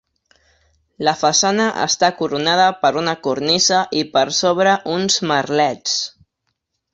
[1.07, 6.01] La façana està coronada per una cornisa i per sobre uns merlets.